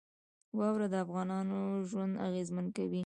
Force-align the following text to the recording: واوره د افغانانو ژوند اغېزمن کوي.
واوره 0.57 0.87
د 0.93 0.95
افغانانو 1.05 1.57
ژوند 1.89 2.13
اغېزمن 2.27 2.65
کوي. 2.77 2.99